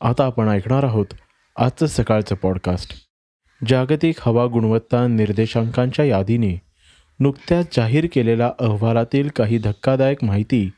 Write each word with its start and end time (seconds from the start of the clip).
आता 0.00 0.24
आपण 0.24 0.48
ऐकणार 0.48 0.82
आहोत 0.82 1.06
आजचं 1.56 1.86
सकाळचं 1.86 2.34
पॉडकास्ट 2.34 2.94
जागतिक 3.68 4.16
हवा 4.20 4.46
गुणवत्ता 4.46 5.06
निर्देशांकांच्या 5.06 6.04
यादीने 6.04 6.62
नुकत्याच 7.20 7.76
जाहीर 7.76 8.06
केलेल्या 8.12 8.50
अहवालातील 8.58 9.28
काही 9.28 9.58
धक्कादायक 9.58 10.24
माहिती 10.24 10.70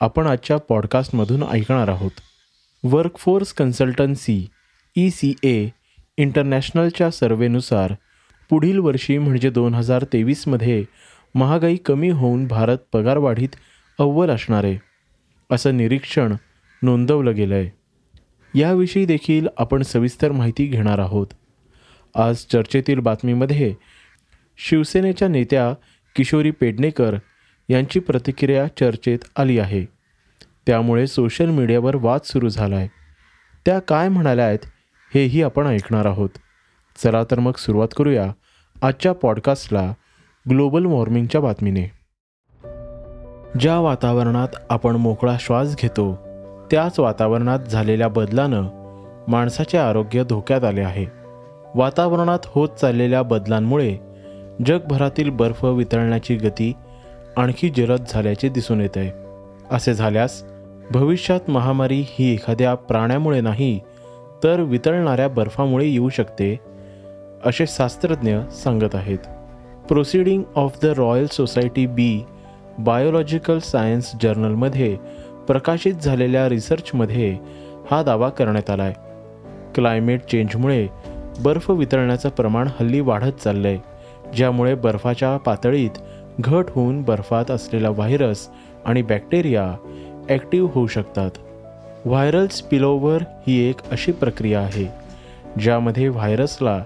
आपण 0.00 0.26
आजच्या 0.26 0.56
पॉडकास्टमधून 0.56 1.42
ऐकणार 1.42 1.88
आहोत. 1.88 2.10
Workforce 2.84 3.52
consultancy 3.52 4.46
E 4.96 5.10
C 5.10 5.34
A 5.42 5.68
इंटरनॅशनलच्या 6.16 7.10
सर्वेनुसार 7.10 7.92
पुढील 8.50 8.78
वर्षी 8.78 9.18
म्हणजे 9.18 9.50
दोन 9.50 9.74
हजार 9.74 10.04
तेवीसमध्ये 10.12 10.84
महागाई 11.34 11.76
कमी 11.76 12.10
होऊन 12.10 12.46
भारत 12.46 12.78
पगारवाढीत 12.92 13.48
अव्वल 13.98 14.30
असणार 14.30 14.64
आहे 14.64 14.78
असं 15.50 15.76
निरीक्षण 15.76 16.34
नोंदवलं 16.82 17.34
गेलं 17.34 17.54
आहे 17.54 17.85
याविषयी 18.56 19.04
देखील 19.04 19.48
आपण 19.58 19.82
सविस्तर 19.82 20.32
माहिती 20.32 20.66
घेणार 20.66 20.98
आहोत. 20.98 21.26
आज 22.14 22.36
चर्चेतील 22.36 22.98
बातमीमध्ये 22.98 23.74
शिवसेनेच्या 24.58 25.28
नेत्या 25.28 25.74
किशोरी 26.16 26.50
पेडणेकर 26.50 27.14
यांची 27.68 28.00
प्रतिक्रिया 28.00 28.66
चर्चेत 28.66 29.18
आली 29.36 29.58
आहे. 29.58 29.84
त्यामुळे 30.66 31.06
सोशल 31.06 31.50
मीडियावर 31.50 31.96
वाद 31.96 32.20
सुरू 32.24 32.48
झाला 32.48 32.76
आहे 32.76 32.88
त्या 33.66 33.78
काय 33.78 34.08
म्हणाल्या 34.08 34.46
आहेत 34.46 34.58
हेही 35.14 35.42
आपण 35.42 35.66
ऐकणार 35.66 36.06
आहोत. 36.06 36.30
चला 36.96 37.24
तर 37.24 37.38
मग 37.38 37.52
सुरुवात 37.52 37.88
करूया 37.96 38.32
आजच्या 38.82 39.12
पॉडकास्टला 39.12 39.92
ग्लोबल 40.50 40.84
वॉर्मिंगच्या 40.84 41.40
बातमीने. 41.40 41.84
ज्या 43.60 43.78
वातावरणात 43.78 44.48
आपण 44.70 44.96
मोकळा 44.96 45.36
श्वास 45.40 45.76
घेतो 45.76 46.25
त्याच 46.70 47.00
वातावरणात 47.00 47.58
झालेल्या 47.58 48.08
बदलानं 48.08 48.64
माणसाचे 49.28 49.78
आरोग्य 49.78 50.24
धोक्यात 50.24 50.64
आले 50.64 50.80
आहे. 50.80 51.06
वातावरणात 51.74 52.38
होत 52.44 52.68
चाललेल्या 52.68 53.22
बदलांमुळे 53.22 53.96
जगभरातील 54.66 55.30
बर्फ 55.30 55.64
वितळण्याची 55.64 56.36
गती 56.36 56.72
आणखी 57.36 57.68
जलद 57.68 58.00
झाल्याचे 58.08 58.48
दिसून 58.48 58.80
येत 58.80 58.96
आहे. 58.96 59.10
असे 59.70 59.94
झाल्यास 59.94 60.44
भविष्यात 60.90 61.50
महामारी 61.50 62.04
ही 62.06 62.34
एखाद्या 62.34 62.74
प्राण्यामुळे 62.74 63.40
नाही 63.40 63.80
तर 64.44 64.60
वितळणाऱ्या 64.60 65.28
बर्फामुळे 65.28 65.86
येऊ 65.86 66.08
शकते 66.08 66.60
असे 67.44 67.64
शास्त्रज्ञ 67.68 68.38
सांगत 68.38 68.94
आहेत. 68.94 69.18
Proceeding 69.88 70.42
of 70.56 70.78
the 70.82 70.86
royal 70.86 71.26
society 71.26 71.86
B 71.86 72.24
biological 72.78 73.58
science 73.58 74.12
जर्नलमध्ये 74.22 74.96
प्रकाशित 75.48 75.94
झालेल्या 75.94 76.48
रिसर्चमध्ये 76.48 77.38
हा 77.90 78.02
दावा 78.02 78.28
करण्यात 78.28 78.70
आला 78.70 78.82
आहे 78.82 78.94
क्लायमेट 79.74 80.20
चेंजमुळे 80.20 80.86
बर्फ 81.40 81.70
वितळण्याचं 81.70 82.28
प्रमाण 82.28 82.68
हल्ली 82.80 83.00
वाढत 83.00 83.42
चाललं 83.44 83.68
आहे 83.68 83.78
ज्यामुळे 84.36 84.74
बर्फाच्या 84.74 85.36
पातळीत 85.36 85.90
घट 86.40 86.64
होऊन 86.70 87.02
बर्फात 87.02 87.50
असलेला 87.50 87.90
व्हायरस 87.90 88.48
आणि 88.84 89.02
बॅक्टेरिया 89.02 89.74
ॲक्टिव्ह 90.28 90.70
होऊ 90.74 90.86
शकतात. 90.86 91.30
व्हायरल 92.04 92.46
स्पिलोवर 92.46 93.22
ही 93.46 93.58
एक 93.68 93.76
अशी 93.90 94.12
प्रक्रिया 94.12 94.60
आहे 94.60 94.88
ज्यामध्ये 95.60 96.08
व्हायरसला 96.08 96.82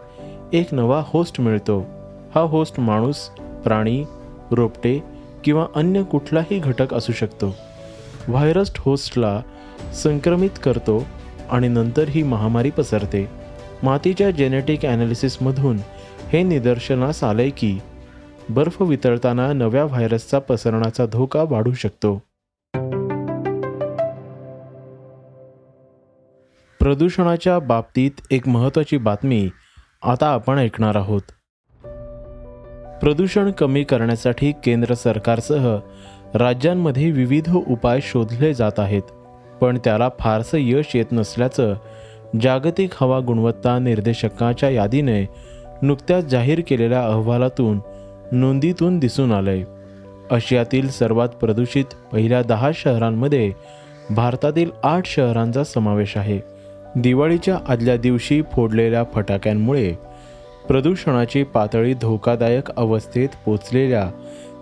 एक 0.52 0.74
नवा 0.74 1.02
होस्ट 1.06 1.40
मिळतो. 1.40 1.86
हा 2.34 2.40
होस्ट 2.40 2.80
माणूस 2.80 3.28
प्राणी 3.64 4.04
रोपटे 4.50 4.98
किंवा 5.44 5.66
अन्य 5.74 6.02
कुठलाही 6.02 6.58
घटक 6.58 6.94
असू 6.94 7.12
शकतो. 7.12 7.54
व्हायरस 8.28 8.72
होस्टला 8.78 9.42
संक्रमित 9.94 10.50
करतो 10.64 11.06
आणि 11.50 11.68
नंतर 11.68 12.08
ही 12.08 12.22
महामारी 12.22 12.70
पसरते. 12.70 13.28
मातीच्या 13.82 14.30
जेनेटिक 14.30 14.84
ॲनालिसिसमधून 14.84 15.78
हे 16.32 16.42
निदर्शनास 16.42 17.24
आले 17.24 17.50
की 17.50 17.78
बर्फ 18.48 18.82
वितळताना 18.82 19.52
नव्या 19.52 19.84
व्हायरसचा 19.84 20.38
पसरण्याचा 20.38 21.06
धोका 21.06 21.44
वाढू 21.48 21.72
शकतो. 21.72 22.22
प्रदूषणाच्या 26.80 27.58
बाबतीत 27.58 28.10
एक 28.30 28.48
महत्त्वाची 28.48 28.96
बातमी 28.96 29.50
आता 30.02 30.26
आपण 30.26 30.58
ऐकणार 30.58 30.96
आहोत. 30.96 31.22
प्रदूषण 33.00 33.50
कमी 33.50 33.84
करण्यासाठी 33.84 34.52
केंद्र 34.52 34.94
सरकारसह 34.94 35.78
राज्यांमध्ये 36.34 37.10
विविध 37.10 37.54
उपाय 37.54 37.98
शोधले 38.02 38.54
जात 38.54 38.78
आहेत 38.78 39.02
पण 39.60 39.78
त्याला 39.84 40.08
फारसं 40.18 40.58
यश 40.60 40.84
येत 40.94 41.04
नसल्याचं 41.12 41.74
जागतिक 42.42 42.90
हवा 43.00 43.20
गुणवत्ता 43.20 43.78
निर्देशकाच्या 43.78 44.70
यादीने 44.70 45.28
नुकत्याच 45.82 46.24
जाहीर 46.24 46.62
केलेल्या 46.68 47.04
अहवालातून 47.04 47.80
नोंदीतून 48.32 48.98
दिसून 48.98 49.32
आलंय. 49.32 49.62
आशियातील 50.30 50.88
सर्वात 50.88 51.28
प्रदूषित 51.28 51.84
पहिल्या 52.12 52.42
दहा 52.42 52.70
शहरांमध्ये 52.74 53.52
भारतातील 54.10 54.70
आठ 54.82 55.06
शहरांचा 55.06 55.64
समावेश 55.64 56.16
आहे. 56.16 56.40
दिवाळीच्या 56.96 57.58
आदल्या 57.68 57.96
दिवशी 57.96 58.42
फोडलेल्या 58.52 59.04
फटाक्यांमुळे 59.14 59.92
प्रदूषणाची 60.68 61.42
पातळी 61.42 61.94
धोकादायक 61.94 62.70
अवस्थेत 62.70 63.28
पोचलेल्या 63.44 64.10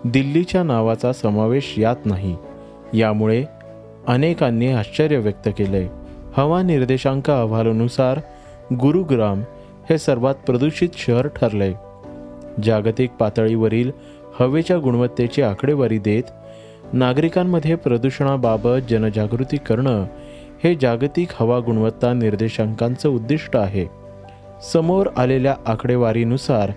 दिल्लीच्या 0.05 0.63
नावाचा 0.63 1.13
समावेश 1.13 1.73
यात 1.77 1.95
नाही. 2.05 2.35
यामुळे 2.93 3.45
अनेकांनी 4.07 4.71
आश्चर्य 4.71 5.17
व्यक्त 5.17 5.49
केले 5.57 5.87
हवा 6.37 6.61
निर्देशांक 6.61 7.29
अहवालानुसार 7.29 8.19
गुरुग्राम 8.75 9.41
हे 9.89 9.97
सर्वात 9.97 10.35
प्रदूषित 10.35 10.89
शहर 10.97 11.27
ठरले 11.27 11.73
जागतिक 12.63 13.11
पातळीवरील 13.11 13.91
हवेच्या 14.39 14.79
गुणवत्तेची 14.79 15.41
आकडेवारी 15.41 15.97
देत 15.97 16.23
नागरिकांमध्ये 16.93 17.75
प्रदूषणाबाबत 17.75 18.89
जनजागृती 18.89 19.57
करणं 19.57 20.05
हे 20.63 20.75
जागतिक 20.81 21.27
हवा 21.39 21.59
गुणवत्ता 21.59 22.13
निर्देशांकांचं 22.13 23.09
उद्दिष्ट 23.09 23.57
आहे. 23.57 23.85
समोर 24.73 25.07
आलेल्या 25.17 25.55
आकडेवारीनुसार 25.65 26.71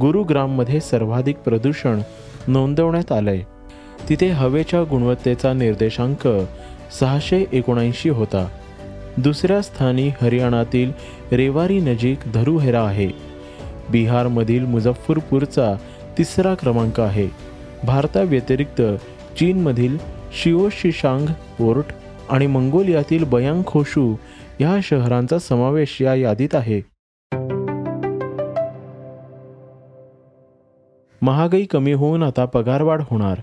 गुरुग्राममध्ये 0.00 0.80
सर्वाधिक 0.80 1.36
प्रदूषण 1.36 2.00
नोंदवण्यात 2.48 3.12
आलंय. 3.12 3.40
तिथे 4.08 4.28
हवेच्या 4.28 4.82
गुणवत्तेचा 4.82 5.52
निर्देशांक 5.52 6.28
सहाशे 7.00 7.44
एकोणऐंशी 7.52 8.08
होता. 8.08 8.48
दुसऱ्या 9.16 9.62
स्थानी 9.62 10.10
हरियाणातील 10.22 10.92
रेवारी 11.32 11.80
नजीक 11.80 12.18
धरुहेरा 12.34 12.82
आहे. 12.82 13.06
बिहारमधील 13.90 14.64
मुझफ्फरपूरचा 14.64 15.74
तिसरा 16.18 16.54
क्रमांक 16.54 17.00
आहे. 17.00 17.28
भारताव्यतिरिक्त 17.84 18.82
चीनमधील 19.38 19.98
शिओशिशांग 20.42 21.26
पोर्ट 21.26 21.84
आणि 22.30 22.46
मंगोलियातील 22.46 23.24
बयांग 23.24 23.62
खोशू 23.66 24.16
या 24.60 24.76
शहरांचा 24.82 25.38
समावेश 25.38 26.02
या 26.02 26.14
यादीत 26.14 26.54
आहे. 26.54 26.93
महागाई 31.24 31.64
कमी 31.64 31.92
होऊन 31.92 32.22
आता 32.22 32.44
पगारवाढ 32.44 33.02
होणार. 33.10 33.38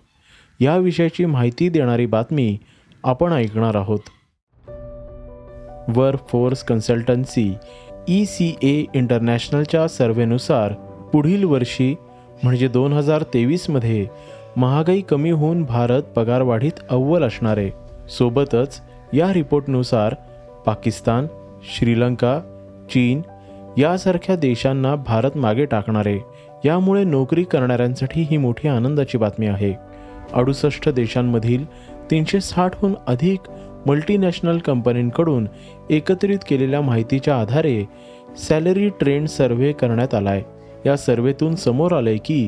याविषयीची 0.60 1.25
माहिती 1.25 1.69
देणारी 1.69 2.06
बातमी 2.06 2.57
आपण 3.04 3.33
ऐकणार 3.33 3.75
आहोत. 3.75 4.00
Work 5.88 6.19
force 6.28 6.63
consultancy 6.63 7.54
E 8.07 8.25
C 8.25 8.56
A 8.63 8.86
इंटरनॅशनलच्या 8.94 9.88
सर्वेनुसार 9.88 10.74
पुढील 11.13 11.44
वर्षी 11.44 11.95
म्हणजे 12.44 12.68
दोन 12.68 12.94
हजार 12.94 13.24
तेवीसमध्ये 13.24 14.07
महागाई 14.57 15.01
कमी 15.01 15.31
होऊन 15.31 15.63
भारत 15.63 16.04
पगारवाढीत 16.16 16.80
अव्वल 16.89 17.24
असणार. 17.24 17.57
आहे 17.57 17.72
सोबतच 18.10 18.81
या 19.13 19.33
रिपोर्टनुसार 19.33 20.16
पाकिस्तान 20.66 21.28
श्रीलंका 21.75 22.39
चीन 22.89 23.22
यासारख्या 23.78 24.36
देशांना 24.36 24.95
भारत 24.95 25.38
मागे 25.38 25.66
टाकणार. 25.66 26.07
आहे 26.07 26.19
यामुळे 26.65 27.03
नोकरी 27.03 27.43
करणाऱ्यांसाठी 27.43 28.21
ही 28.21 28.37
मोठी 28.37 28.67
आनंदाची 28.67 29.17
बातमी 29.17 29.47
आहे. 29.47 29.73
अडुसष्ट 30.33 30.89
देशांमधील 30.89 31.65
तीनशे 32.11 32.41
साठहून 32.41 32.93
अधिक 33.07 33.49
मल्टीनॅशनल 33.85 34.57
कंपनींकडून 34.57 35.47
एकत्रित 35.89 36.39
केलेल्या 36.49 36.81
माहितीच्या 36.81 37.39
आधारे 37.41 37.83
सॅलरी 38.37 38.89
ट्रेंड 38.89 39.27
सर्व्हे 39.27 39.71
करण्यात 39.71 40.13
आलाय. 40.15 40.41
या 40.85 40.97
सर्व्हेतून 40.97 41.55
समोर 41.55 41.91
आलंय 41.91 42.17
की 42.17 42.47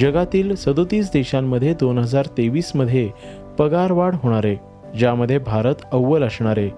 जगातील 0.00 0.54
सदोतीस 0.54 1.10
देशांमध्ये 1.12 1.74
दोन 1.74 1.98
हजार 1.98 2.26
तेवीसमध्ये 2.26 3.10
पगारवाढ 3.58 4.14
होणार 4.14 4.44
आहे 4.44 4.56
ज्यामध्ये 4.98 5.38
भारत 5.38 5.74
अव्वल 5.92 6.22
असणार 6.22 6.58
आहे 6.58 6.70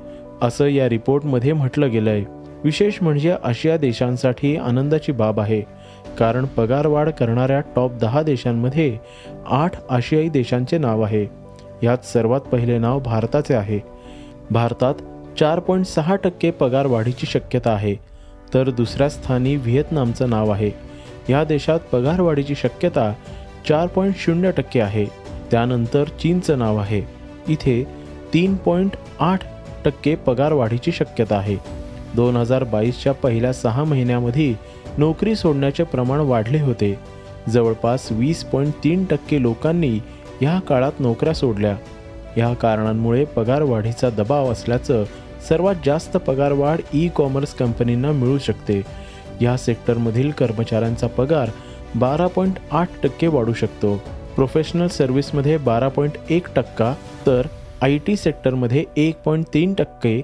असं 0.42 0.66
या 0.66 0.88
रिपोर्टमध्ये 0.88 1.52
म्हटलं 1.52 1.90
गेलं 1.90 2.10
आहे 2.10 2.24
विशेष 2.64 2.94
म्हणजे 3.02 3.34
आशिया 3.44 3.76
देशांसाठी 3.76 4.56
आनंदाची 4.56 5.12
बाब 5.12 5.40
आहे. 5.40 5.62
कारण 6.18 6.44
पगारवाढ 6.44 7.10
करणाऱ्या 7.10 7.60
टॉप 7.60 7.92
दहा 7.92 8.22
देशांमध्ये 8.22 8.98
आठ 9.46 9.72
आशियाई 9.90 10.28
देशांचे 10.28 10.78
नाव 10.78 11.02
आहे. 11.02 11.26
यात 11.82 11.98
सर्वात 11.98 12.40
पहिले 12.40 12.78
नाव 12.78 13.00
भारताचे 13.00 13.54
आहे. 13.54 13.80
भारतात 14.50 14.94
चार 15.40 15.58
पॉईंट 15.58 15.86
सहा 15.86 16.16
टक्के 16.16 16.50
पगार 16.50 16.86
वाढीची 16.86 17.26
शक्यता 17.26 17.70
आहे. 17.70 17.94
तर 18.54 18.70
दुसऱ्या 18.70 19.08
स्थानी 19.08 19.56
व्हिएतनामचं 19.56 20.30
नाव 20.30 20.50
आहे. 20.50 20.70
या 21.28 21.44
देशात 21.44 21.80
पगारवाढीची 21.92 22.54
शक्यता 22.54 23.12
चार 23.68 23.86
पॉईंट 23.86 24.14
शून्य 24.16 24.50
टक्के 24.50 24.80
आहे. 24.80 25.04
त्यानंतर 25.50 26.04
चीनचं 26.04 26.58
नाव 26.58 26.76
आहे. 26.76 27.02
इथे 27.48 27.86
तीन 28.34 28.54
पॉईंट 28.54 28.90
आठ 29.20 29.40
टक्के 29.84 30.14
पगारवाढीची 30.14 30.92
शक्यता 30.92 31.36
आहे. 31.36 31.77
दोन 32.16 32.36
हजार 32.36 32.64
बावीसच्या 32.64 33.12
पहिल्या 33.12 33.52
सहा 33.52 33.84
महिन्यामध्ये 33.84 34.54
नोकरी 34.98 35.34
सोडण्याचे 35.34 35.84
प्रमाण 35.84 36.20
वाढले 36.20 36.60
होते. 36.60 36.98
जवळपास 37.48 38.08
वीस 38.12 38.44
पॉईंट 38.44 38.74
तीन 38.84 39.04
टक्के 39.04 39.42
लोकांनी 39.42 39.98
ह्या 40.40 40.58
काळात 40.60 41.00
नोकऱ्या 41.00 41.34
सोडल्या. 41.34 41.76
या 42.36 42.54
कारणांमुळे 42.54 43.24
पगारवाढीचा 43.24 44.10
दबाव 44.10 44.52
असल्याचं 44.52 45.04
सर्वात 45.48 45.74
जास्त 45.86 46.16
पगारवाढ 46.16 46.80
ई 46.94 47.08
कॉमर्स 47.08 47.54
कंपनींना 47.54 48.12
मिळू 48.12 48.38
शकते. 48.38 48.82
या 49.40 49.56
सेक्टरमधील 49.56 50.30
कर्मचाऱ्यांचा 50.30 51.06
पगार 51.06 51.50
बारा 51.94 52.26
पॉईंट 52.26 52.54
आठ 52.70 52.88
टक्के 53.02 53.26
वाढू 53.26 53.52
शकतो. 53.52 53.96
प्रोफेशनल 54.36 54.86
सर्व्हिसमध्ये 54.86 55.56
बारा 55.56 55.88
पॉईंट 55.88 56.12
एक 56.30 56.48
टक्का 56.56 56.94
तर 57.26 57.46
आय 57.82 57.98
टी 57.98 58.16
सेक्टरमध्ये 58.16 58.84
एक 58.96 59.16
पॉईंट 59.16 59.44
तीन 59.54 59.74
टक्के 59.74 60.20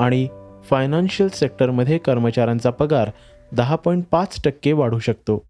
आणि 0.00 0.26
फायनान्शियल 0.70 1.28
सेक्टरमध्ये 1.28 1.98
कर्मचाऱ्यांचा 1.98 2.70
पगार 2.70 3.10
दहा 3.52 3.76
पॉईंट 3.76 4.04
पाच 4.10 4.42
टक्के 4.44 4.72
वाढू 4.72 4.98
शकतो. 4.98 5.44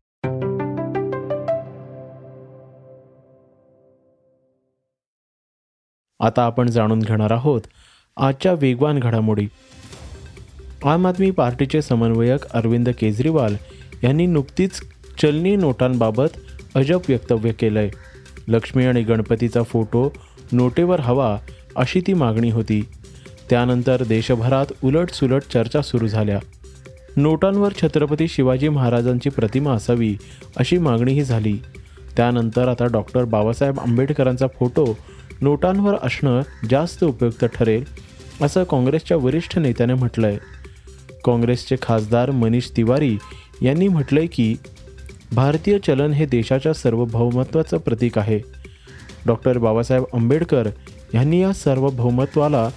आता 6.20 6.43
आपण 6.43 6.70
जाणून 6.70 6.99
घेणार 6.99 7.31
आहोत 7.31 7.61
आजच्या 8.17 8.53
वेगवान 8.53 8.99
घडामोडी. 8.99 9.49
आम 10.85 11.06
आदमी 11.06 11.31
पार्टीचे 11.31 11.82
समन्वयक 11.82 12.47
अरविंद 12.47 12.88
केजरीवाल 12.99 13.56
यांनी 14.05 14.26
नुकतीच 14.26 14.81
चलनी 15.23 15.56
नोटांबाबत 15.56 16.38
अजब 16.75 17.00
वक्तव्य 17.09 17.53
केलंय. 17.53 17.91
लक्ष्मी 18.49 18.87
आणि 18.87 19.03
गणपतीचा 19.03 19.62
फोटो 19.62 20.12
नोटेवर 20.53 21.00
हवा 21.00 21.38
अशी 21.76 22.00
ती 22.06 22.14
मागणी 22.14 22.50
होती. 22.50 22.88
त्यानंतर 23.50 24.03
देशभरात 24.05 24.67
उलटसुलट 24.85 25.43
चर्चा 25.53 25.83
सुरू 25.83 26.06
झाल्या. 26.06 26.39
नोटांवर 27.17 27.73
छत्रपती 27.83 28.29
शिवाजी 28.29 28.69
महाराजांची 28.69 29.31
प्रतिमा 29.31 29.73
असावी 29.73 30.17
अशी 30.56 30.79
मागणीही 30.79 31.25
झाली. 31.25 31.62
त्यानंतर 32.17 32.69
आता 32.69 32.87
डॉक्टर 32.87 33.25
बाबासाहेब 33.25 33.81
आंबेडकरांचा 33.81 34.47
फोटो 34.47 34.99
नोटांवर 35.41 35.94
असणं 36.03 36.43
जास्त 36.71 37.05
उपयुक्त 37.05 37.44
ठरेल 37.44 37.85
असं 38.43 38.65
काँग्रेसच्या 38.65 39.17
वरिष्ठ 39.17 39.59
नेत्याने 39.59 39.95
म्हटलंय. 39.95 40.37
काँग्रेसचे 41.25 41.77
खासदार 41.83 42.31
मनीष 42.31 42.71
तिवारी 42.77 43.17
यांनी 43.62 43.88
म्हटलंय 43.88 44.27
की 44.27 44.56
भारतीय 45.35 45.79
चलन 45.79 46.12
हे 46.12 46.27
देशाच्या 46.27 46.73
सार्वभौमत्वाचं 46.73 47.79
प्रतीक 47.79 48.19
आहे. 48.19 48.41
डॉक्टर 49.27 49.59
बाबासाहेब 49.59 50.05
आंबेडकर 50.15 50.69
यांनी 51.15 51.43
या 51.43 51.53
सार्वभौमत्वाला 51.53 52.69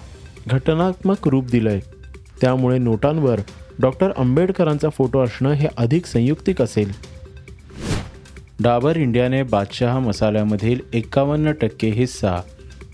घटनात्मक 0.48 1.28
रूप 1.28 1.46
दिलंय. 1.52 1.80
त्यामुळे 2.42 2.78
नोटांवर 2.78 3.40
डॉक्टर 3.80 4.12
आंबेडकरांचा 4.18 4.90
फोटो 4.90 5.20
असणं 5.20 5.52
हे 5.52 5.68
अधिक 5.78 6.06
संयुक्तिक 6.06 6.62
असेल. 6.62 6.92
डाबर 8.60 8.98
इंडियाने 8.98 9.44
बादशहा 9.44 10.00
मसाल्यामधील 10.00 10.80
एकावन्न 10.94 11.52
टक्के 11.52 11.90
हिस्सा 11.90 12.42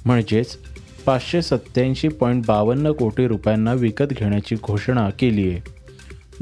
म्हणजेच 0.05 0.57
पाचशे 1.05 1.41
सत्त्याऐंशी 1.41 2.07
पॉईंट 2.07 2.45
बावन्न 2.47 2.91
कोटी 2.91 3.27
रुपयांना 3.27 3.73
विकत 3.73 4.05
घेण्याची 4.11 4.55
घोषणा 4.63 5.09
केली 5.09 5.49
आहे. 5.49 5.59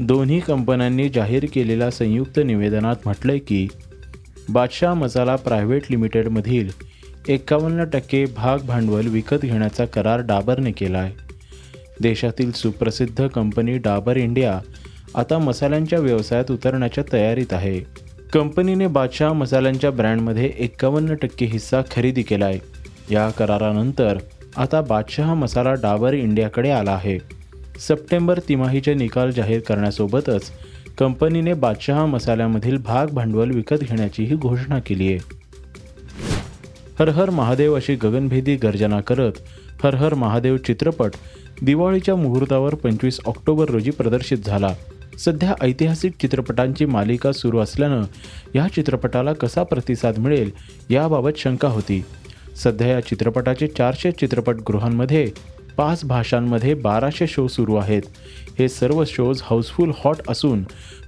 दोन्ही 0.00 0.40
कंपन्यांनी 0.40 1.08
जाहीर 1.08 1.46
केलेल्या 1.54 1.90
संयुक्त 1.90 2.40
निवेदनात 2.44 2.96
म्हटलंय 3.04 3.38
की 3.38 3.68
बादशाह 4.48 4.94
मसाला 4.94 5.36
प्रायव्हेट 5.36 5.82
लिमिटेडमधील 5.90 6.68
एकावन्न 7.28 7.84
टक्के 7.84 8.24
भाग 8.36 8.58
भांडवल 8.58 9.06
विकत 9.06 9.42
घेण्याचा 9.42 9.84
करार 9.84 10.20
डाबरने 10.20 10.70
केला 10.72 10.98
आहे 10.98 11.12
देशातील 12.02 12.52
सुप्रसिद्ध 12.52 13.26
कंपनी 13.26 13.76
डाबर 13.78 14.16
इंडिया 14.16 14.58
आता 15.14 15.38
मसाल्यांच्या 15.38 15.98
व्यवसायात 15.98 16.50
उतरण्याच्या 16.50 17.04
तयारीत 17.12 17.52
आहे. 17.52 17.80
कंपनीने 18.32 18.86
बादशाह 18.86 19.32
मसाल्यांच्या 19.32 19.90
ब्रँडमध्ये 19.90 20.52
एकावन्न 20.58 21.14
टक्के 21.14 21.46
हिस्सा 21.46 21.80
खरेदी 21.90 22.22
केला 22.22 22.46
आहे 22.46 22.58
या 23.10 23.28
करारानंतर 23.30 24.18
आता 24.56 24.80
बादशहा 24.80 25.34
मसाला 25.34 25.74
डाबर 25.74 26.14
इंडियाकडे 26.14 26.70
आला 26.70 26.90
आहे. 26.90 27.18
सप्टेंबर 27.78 28.38
तिमाहीचे 28.48 28.94
निकाल 28.94 29.30
जाहीर 29.30 29.60
करण्यासोबतच 29.60 30.50
कंपनीने 30.98 31.52
बादशहा 31.54 32.06
मसाल्यामधील 32.06 32.76
भाग 32.76 33.06
भांडवल 33.06 33.50
विकत 33.50 33.76
घेण्याचीही 33.80 34.36
घोषणा 34.36 34.78
केली 34.78 35.08
आहे 35.08 35.39
हर 37.00 37.08
हर 37.08 37.30
महादेव 37.30 37.74
अशी 37.76 37.94
गगनभेदी 37.96 38.54
गर्जना 38.56 39.00
करत 39.00 39.38
हर 39.82 39.94
हर 39.94 40.14
महादेव 40.14 40.56
चित्रपट 40.56 41.14
दिवाळीच्या 41.62 42.16
मुहूर्तावर 42.16 42.74
पंचवीस 42.74 43.20
ऑक्टोबर 43.26 43.70
रोजी 43.70 43.90
प्रदर्शित 43.90 44.38
झाला. 44.46 44.72
सध्या 45.18 45.54
ऐतिहासिक 45.60 46.12
चित्रपटांची 46.20 46.84
मालिका 46.86 47.32
सुरू 47.32 47.58
असल्यानं 47.58 48.02
या 48.54 48.66
चित्रपटाला 48.74 49.32
कसा 49.32 49.62
प्रतिसाद 49.62 50.18
मिळेल 50.18 50.50
याबाबत 50.90 51.38
शंका 51.38 51.68
होती. 51.68 52.02
सध्या 52.64 52.88
या 52.88 53.00
चित्रपटाचे 53.00 53.66
चारशे 53.66 54.12
चित्रपटगृहांमध्ये 54.12 55.26
पाच 55.76 56.04
भाषांमध्ये 56.04 56.74
बाराशे 56.74 57.26
शो 57.26 57.48
सुरू 57.48 57.76
आहेत. 57.76 58.02
हे 58.58 58.68
सर्व 58.68 59.04
शोज 59.06 59.42
हाऊसफुल 59.44 59.92
हॉट 60.04 60.28
असून 60.28 60.64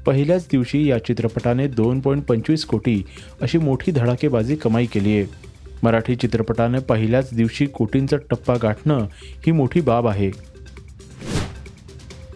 पहिल्याच 0.06 0.48
दिवशी 0.52 0.88
या 0.90 1.04
चित्रपटाने 1.04 1.66
दोन 1.66 2.00
पॉईंट 2.00 2.24
पंचवीस 2.24 2.64
कोटी 2.64 3.02
अशी 3.42 3.58
मोठी 3.58 3.92
धडाकेबाजी 3.92 4.56
कमाई 4.56 4.86
केली 4.86 5.16
आहे 5.16 5.51
मराठी 5.82 6.14
चित्रपटाने 6.16 6.78
पहिल्याच 6.78 7.34
दिवशी 7.34 7.66
कोटींचा 7.66 8.16
टप्पा 8.30 8.54
गाठणं 8.62 9.06
ही 9.46 9.52
मोठी 9.52 9.80
बाब 9.80 10.06
आहे. 10.06 10.30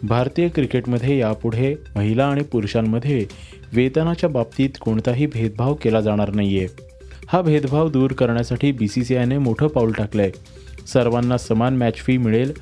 भारतीय 0.03 0.49
क्रिकेटमध्ये 0.49 1.19
यापुढे 1.19 1.75
महिला 1.97 2.27
आणि 2.27 2.43
पुरुषांमध्ये 2.43 3.27
वेतनाच्या 3.73 4.31
बाबतीत 4.31 4.71
कोणताही 4.81 5.27
भेदभाव 5.27 5.75
केला 5.75 6.01
जाणार 6.01 6.31
नाहीये. 6.31 6.67
हा 7.29 7.41
भेदभाव 7.43 7.89
दूर 7.89 8.13
करण्यासाठी 8.13 8.73
बी 8.73 8.89
सी 8.89 9.05
सी 9.05 9.17
आयने 9.17 9.39
मोठं 9.39 9.67
पाऊल 9.67 9.93
टाकलंय. 9.93 10.31
सर्वांना 10.87 11.39
समान 11.39 11.77
मॅच 11.77 11.95
फी 11.95 12.17
मिळेल. 12.17 12.53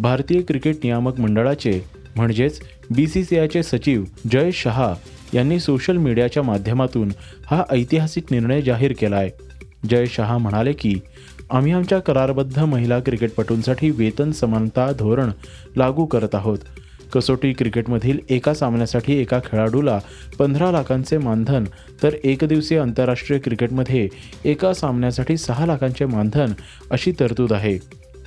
भारतीय 0.00 0.40
क्रिकेट 0.40 0.76
नियामक 0.84 1.20
मंडळाचे 1.20 1.84
म्हणजेच 2.16 2.60
बी 2.90 3.06
सी 3.06 3.24
सी 3.24 3.38
आयचे 3.38 3.62
सचिव 3.62 4.04
जय 4.30 4.50
शहा 4.52 4.94
यांनी 5.34 5.60
सोशल 5.60 5.96
मीडियाच्या 5.96 6.42
माध्यमातून 6.42 7.12
हा 7.46 7.62
ऐतिहासिक 7.70 8.24
निर्णय 8.30 8.62
जाहीर 8.62 8.92
केला 8.98 9.16
आहे 9.16 9.30
जय 9.88 10.06
शहा 10.06 10.38
म्हणाले 10.38 10.72
की 10.72 11.00
आम्ही 11.50 11.72
आमच्या 11.72 11.98
करारबद्ध 11.98 12.58
महिला 12.58 13.00
क्रिकेटपटूंसाठी 13.00 13.90
वेतन 13.90 14.30
समानता 14.30 14.92
धोरण 14.92 15.30
लागू 15.76 16.06
करत 16.06 16.34
आहोत. 16.34 16.58
कसोटी 17.12 17.52
क्रिकेटमधील 17.52 18.18
एका 18.30 18.54
सामन्यासाठी 18.54 19.14
एका 19.14 19.38
खेळाडूला 19.38 19.98
पंधरा 20.38 20.70
लाखांचे 20.70 21.18
मानधन 21.18 21.64
तर 22.02 22.14
एकदिवसीय 22.24 22.78
आंतरराष्ट्रीय 22.78 23.38
क्रिकेटमध्ये 23.38 24.08
एका 24.44 24.72
सामन्यासाठी 24.74 25.36
सहा 25.36 25.66
लाखांचे 25.66 26.06
मानधन 26.06 26.52
अशी 26.90 27.12
तरतूद 27.20 27.52
आहे. 27.52 27.78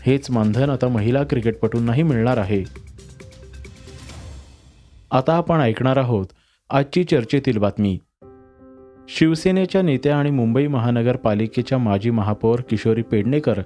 हेच 0.06 0.32
मानधन 0.32 0.70
आता 0.70 0.88
महिला 0.88 1.24
क्रिकेटपटूंनाही 1.24 2.04
मिळणार 2.04 2.38
आहे. 2.38 2.64
आता 5.12 5.34
आपण 5.34 5.60
ऐकणार 5.60 5.98
आहोत 5.98 6.26
आजची 6.70 7.04
चर्चेतील 7.04 7.58
बातमी. 7.58 7.98
शिवसेनेच्या 9.16 9.82
नेत्या 9.82 10.18
आणि 10.18 10.30
मुंबई 10.32 10.68
महानगरपालिकेच्या 10.68 11.78
माजी 11.78 12.10
महापौर 12.10 12.62
किशोरी 12.70 13.02
पेडणेकर 13.02 13.62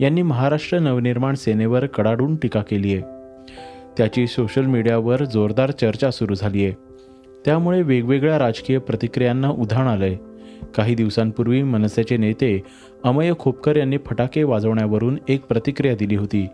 यांनी 0.00 0.22
महाराष्ट्र 0.22 0.78
नवनिर्माण 0.78 1.34
सेनेवर 1.34 1.86
कडाडून 1.86 2.36
टीका 2.36 2.60
केली 2.62 2.92
आहे. 2.94 3.02
त्याची 3.96 4.26
सोशल 4.26 4.64
मीडियावर 4.64 5.24
जोरदार 5.24 5.70
चर्चा 5.70 6.10
सुरू 6.10 6.34
झाली 6.34 6.64
आहे. 6.64 6.72
त्यामुळे 7.44 7.82
वेगवेगळ्या 7.82 8.38
राजकीय 8.38 8.78
प्रतिक्रियांना 8.78 9.48
उधाण 9.48 9.86
आलं 9.86 10.04
आहे 10.04 10.66
काही 10.76 10.94
दिवसांपूर्वी 10.94 11.62
मनसेचे 11.62 12.16
नेते 12.16 12.58
अमय 13.04 13.32
खोपकर 13.38 13.76
यांनी 13.76 13.98
फटाके 14.06 14.42
वाजवण्यावरून 14.42 15.18
एक 15.28 15.44
प्रतिक्रिया 15.44 15.94
दिली 15.96 16.16
होती. 16.16 16.46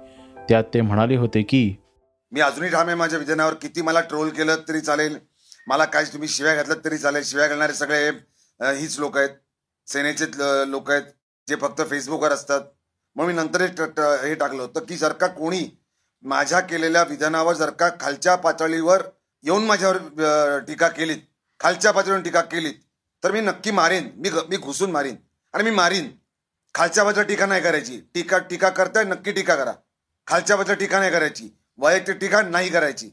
त्यात 0.48 0.64
ते 0.74 0.80
म्हणाले 0.80 1.16
होते 1.16 1.42
की 1.42 1.76
मी 2.32 2.40
अजूनही 2.40 2.70
ठाम 2.70 2.86
आहे 2.86 2.96
माझ्या 2.96 3.18
विधानावर 3.18 3.54
किती 3.54 3.82
मला 3.82 4.00
ट्रोल 4.00 4.28
केलं 4.28 4.56
तरी 4.68 4.80
चालेल. 4.80 5.16
मला 5.68 5.84
काय 5.84 6.04
तुम्ही 6.04 6.28
शिव्या 6.28 6.54
घातल्यात 6.54 6.84
तरी 6.84 6.96
चालेल. 6.96 7.22
शिव्या 7.24 7.46
घालणारे 7.46 7.72
सगळे 7.72 8.10
हीच 8.60 8.98
लोक 8.98 9.18
आहेत. 9.18 9.28
सेनेचे 9.86 10.26
लोक 10.66 10.90
आहेत 10.90 11.02
जे 11.48 11.56
फक्त 11.56 11.82
फेसबुकवर 11.90 12.32
असतात. 12.32 12.60
मग 13.16 13.26
मी 13.26 13.32
नंतर 13.32 13.60
हे 14.24 14.34
टाकलं 14.34 14.62
होतं 14.62 14.80
की 14.80 14.96
जर 14.96 15.12
का 15.12 15.26
कोणी 15.26 15.78
माझ्या 16.22 16.60
केलेल्या 16.60 17.02
विधानावर 17.02 17.54
जर 17.54 17.70
का 17.70 17.88
खालच्या 18.00 18.34
पातळीवर 18.34 19.02
येऊन 19.42 19.64
माझ्यावर 19.64 20.58
टीका 20.58 20.88
केलीत 20.88 21.16
खालच्या 21.60 21.90
पातळीवर 21.90 22.20
टीका 22.20 22.40
केलीत 22.40 22.74
तर 23.24 23.32
मी 23.32 23.40
नक्की 23.40 23.70
मारेन. 23.70 24.08
मी 24.16 24.28
घ- 24.28 24.48
मी 24.48 24.56
घुसून 24.56 24.90
मारीन. 24.90 25.16
आणि 25.52 25.64
मी 25.64 25.70
मारीन. 25.70 26.10
खालच्या 26.74 27.04
बाजूला 27.04 27.26
टीका 27.26 27.46
नाही 27.46 27.62
करायची. 27.62 28.00
टीका 28.14 28.38
टीका 28.38 28.68
करताय 28.68 29.04
नक्की 29.04 29.32
टीका 29.32 29.54
करा. 29.54 29.72
खालच्या 30.26 30.56
बाजूला 30.56 30.74
टीका 30.74 30.98
नाही 30.98 31.10
करायची. 31.10 31.48
वैयक्तिक 31.78 32.16
टीका 32.20 32.42
नाही 32.42 32.70
करायची. 32.70 33.10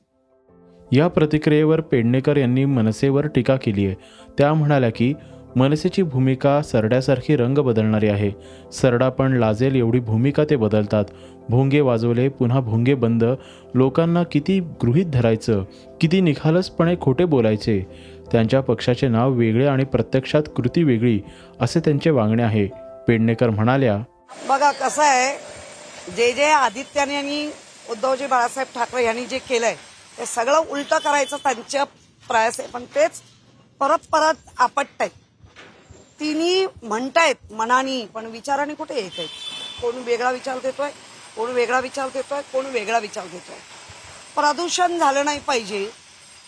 या 0.91 1.07
प्रतिक्रियेवर 1.07 1.81
पेडणेकर 1.81 2.37
यांनी 2.37 2.65
मनसेवर 2.65 3.27
टीका 3.27 3.55
केली 3.55 3.85
आहे. 3.85 3.95
त्या 4.37 4.53
म्हणाल्या 4.53 4.89
की 4.89 5.13
मनसेची 5.55 6.03
भूमिका 6.03 6.61
सरड्यासारखी 6.61 7.35
रंग 7.35 7.57
बदलणारी 7.57 8.07
आहे. 8.09 8.31
सरडा 8.73 9.09
पण 9.09 9.33
लाजेल 9.33 9.75
एवढी 9.75 9.99
भूमिका 9.99 10.43
ते 10.43 10.55
बदलतात. 10.55 11.05
भोंगे 11.49 11.81
वाजवले 11.81 12.27
पुन्हा 12.29 12.59
भोंगे 12.59 12.93
बंद. 12.93 13.23
लोकांना 13.75 14.23
किती 14.23 14.59
गृहीत 14.59 15.05
धरायचं? 15.05 15.63
किती 16.01 16.21
निखालसपणे 16.21 16.95
खोटे 17.01 17.25
बोलायचे? 17.25 17.79
त्यांच्या 18.31 18.61
पक्षाचे 18.61 19.07
नाव 19.07 19.31
वेगळे 19.31 19.65
आणि 19.65 19.83
प्रत्यक्षात 19.83 20.43
कृती 20.55 20.83
वेगळी 20.83 21.19
असे 21.61 21.79
त्यांचे 21.79 22.09
वागणे 22.09 22.43
आहे. 22.43 22.67
पेडणेकर 23.07 23.49
म्हणाल्या 23.49 23.97
बघा 24.49 24.71
कसं 24.71 25.03
आहे 25.03 25.35
जे 26.17 26.31
जे 26.33 26.45
आदित्याने 26.45 27.15
आणि 27.15 27.49
उद्धवजी 27.91 28.27
बाळासाहेब 28.27 28.67
ठाकरे 28.75 29.03
यांनी 29.05 29.25
जे 29.25 29.37
केलंय 29.37 29.75
ते 30.19 30.25
सगळं 30.25 30.57
उलट 30.71 30.93
करायचं 30.93 31.37
त्यांच्या 31.37 31.83
प्रयास 32.29 32.59
आहे. 32.59 32.69
पण 32.69 32.83
तेच 32.95 33.21
परत 33.79 34.07
परत 34.11 34.49
आपटतायत 34.57 35.09
तिन्ही 36.19 36.67
म्हणतायत 36.83 37.51
मनानी 37.51 38.05
पण 38.05 38.25
विचाराने 38.25 38.73
कुठे 38.73 38.95
येत 38.95 39.11
आहेत 39.17 39.29
कोण 39.81 39.95
वेगळा 39.95 40.31
विचार 40.31 40.59
देतोय? 40.59 40.89
कोण 41.35 41.51
वेगळा 41.51 41.79
विचार 41.79 42.09
देतोय? 42.09 42.41
कोण 42.41 42.65
वेगळा 42.65 42.99
विचार 42.99 43.27
देतोय? 43.27 43.57
प्रदूषण 44.35 44.97
झालं 44.97 45.25
नाही 45.25 45.39
पाहिजे. 45.39 45.91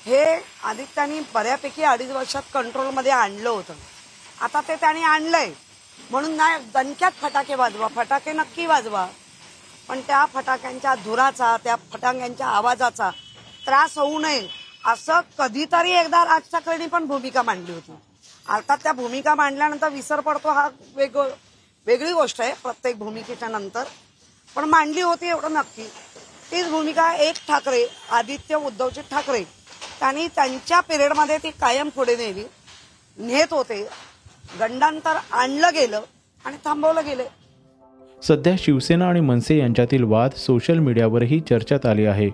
हे 0.06 0.42
आदित्यानी 0.64 1.20
बऱ्यापैकी 1.34 1.84
अडीच 1.84 2.12
वर्षात 2.12 2.42
कंट्रोलमध्ये 2.54 3.12
आणलं 3.12 3.50
होतं. 3.50 3.74
आता 4.42 4.62
ते 4.62 4.76
त्याने 4.76 5.04
आणलंय. 5.04 5.52
म्हणून 6.12 6.32
नाही 6.32 6.64
दणक्यात 6.74 7.12
फटाके 7.22 7.56
वाजवा. 7.56 7.88
फटाके 7.88 8.34
नक्की 8.34 8.66
वाजवा. 8.66 9.08
पण 9.88 10.02
त्या 10.02 10.26
फटाक्यांच्या 10.26 10.96
धुराचा 10.96 11.58
त्या 11.64 11.76
फटाक्यांच्या 11.76 12.48
आवाजाचा 12.48 13.10
त्रास 13.66 13.98
होऊ 13.98 14.20
नये. 14.20 14.48
असं 14.86 15.20
कधीतरी 15.38 15.92
एकदा 15.92 16.26
राज 16.26 16.42
ठाकरेंनी 16.52 16.88
पण 16.88 17.06
भूमिका 17.06 17.42
मांडली 17.42 17.74
होती. 17.74 17.96
अर्थात 18.50 18.78
त्या 18.84 18.92
भूमिका 18.94 19.36
मांडल्यानंतर 19.36 19.90
विसर 19.90 20.20
पडतो 20.20 20.50
हा 20.50 20.68
वेग 20.96 21.18
वेगळी 21.88 22.12
गोष्ट 22.14 22.42
आहे 22.42 22.54
प्रत्येक 22.64 22.98
भूमिकेच्या 23.00 23.48
नंतर. 23.50 23.84
पण 24.56 24.64
मांडली 24.64 25.02
होती 25.02 25.28
एवढं 25.30 25.54
नक्की. 25.54 25.88
तीच 26.52 26.70
भूमिका 26.70 27.12
एक 27.14 27.36
ठाकरे 27.48 27.86
आदित्य 28.12 28.56
उद्धवजी 28.56 29.02
ठाकरे 29.12 29.44
त्यांनी 30.00 30.28
त्यांच्या 30.28 30.80
पिरियडमध्ये 30.80 31.38
ती 31.38 31.50
कायम 31.52 31.90
पुढे 31.90 32.16
नेली. 32.16 32.44
नेत 33.18 33.54
होते. 33.54 33.88
गंडांतर 34.60 35.18
आणलं 35.32 35.70
गेलं 35.74 36.02
आणि 36.46 36.58
थांबवलं 36.66 37.06
गेलं. 37.06 37.24
सध्या 38.24 38.54
शिवसेना 38.60 39.08
आणि 39.08 39.20
मनसे 39.20 39.58
यांच्यातील 39.58 40.04
वाद 40.04 40.34
सोशल 40.34 40.80
मीडियावरही 40.80 41.40
चर्चेत 41.40 41.86
आले 41.86 42.06
आहे. 42.06 42.30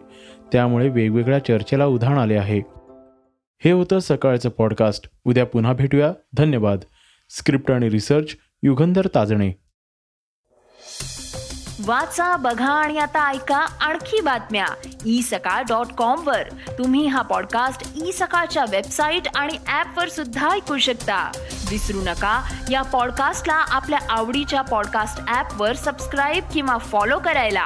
त्यामुळे 0.51 0.89
वेगवेगळ्या 0.89 1.39
चर्चेला 1.39 1.85
उधाण 1.85 2.17
आले 2.17 2.35
आहे. 2.37 2.61
हे 3.63 3.71
होतं 3.71 3.99
सकाळचं 3.99 4.49
पॉडकास्ट 4.49 5.09
उद्या 5.23 5.45
पुन्हा 5.45 5.73
भेटूया. 5.73 6.11
धन्यवाद. 6.33 6.79
स्क्रिप्ट 7.29 7.71
आणि 7.71 7.89
रिसर्च 7.89 8.35
युगंधर 8.63 9.07
ताजणे. 9.15 9.51
वाचा 11.85 12.37
बघा 12.37 12.71
आणि 12.71 12.97
आता 12.97 13.31
ऐका 13.31 13.57
आणखी 13.57 14.21
बातम्या. 14.21 14.65
ई 15.05 15.21
सकाळ 15.21 15.63
डॉट 15.63 15.85
कॉम 15.85 16.27
वर. 16.27 16.43
तुम्ही 16.77 17.07
हा 17.07 17.21
पॉडकास्ट 17.21 18.03
ई 18.05 18.11
सकाळच्या 18.11 18.65
वेबसाईट 18.71 19.23
आणि 19.35 19.57
ऍप 19.67 19.97
वर 19.97 20.09
सुद्धा 20.09 20.51
ऐकू 20.51 20.77
शकता. 20.77 21.31
विसरू 21.69 22.01
नका 22.01 22.53
या 22.71 22.81
पॉडकास्टला 22.81 23.53
आपल्या 23.53 23.99
आवडीच्या 24.09 24.61
पॉडकास्ट 24.61 25.33
ऍप 25.33 25.61
वर 25.61 25.73
सबस्क्राईब 25.73 26.43
किंवा 26.53 26.77
फॉलो 26.77 27.19
करायला. 27.19 27.65